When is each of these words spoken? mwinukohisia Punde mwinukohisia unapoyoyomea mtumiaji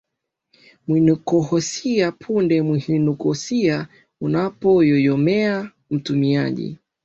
mwinukohisia 0.87 2.11
Punde 2.11 2.61
mwinukohisia 2.61 3.87
unapoyoyomea 4.21 5.71
mtumiaji 5.91 6.77